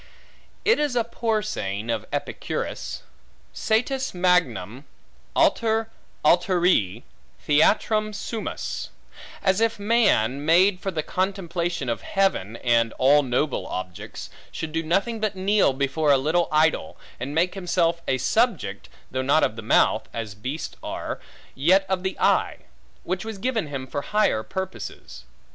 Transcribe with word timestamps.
It 0.65 0.79
is 0.79 0.95
a 0.95 1.03
poor 1.03 1.43
saying 1.43 1.91
of 1.91 2.07
Epicurus, 2.11 3.03
Satis 3.53 4.15
magnum 4.15 4.85
alter 5.35 5.91
alteri 6.25 7.03
theatrum 7.39 8.11
sumus; 8.11 8.89
as 9.43 9.61
if 9.61 9.77
man, 9.77 10.43
made 10.43 10.79
for 10.79 10.89
the 10.89 11.03
contemplation 11.03 11.87
of 11.87 12.01
heaven, 12.01 12.55
and 12.63 12.93
all 12.93 13.21
noble 13.21 13.67
objects, 13.67 14.31
should 14.51 14.71
do 14.71 14.81
nothing 14.81 15.19
but 15.19 15.35
kneel 15.35 15.71
before 15.71 16.11
a 16.11 16.17
little 16.17 16.47
idol, 16.51 16.97
and 17.19 17.35
make 17.35 17.53
himself 17.53 18.01
a 18.07 18.17
subject, 18.17 18.89
though 19.11 19.21
not 19.21 19.43
of 19.43 19.55
the 19.55 19.61
mouth 19.61 20.09
(as 20.15 20.33
beasts 20.33 20.75
are), 20.81 21.19
yet 21.53 21.85
of 21.87 22.01
the 22.01 22.19
eye; 22.19 22.57
which 23.03 23.23
was 23.23 23.37
given 23.37 23.67
him 23.67 23.85
for 23.85 24.01
higher 24.01 24.41
purposes. 24.41 25.25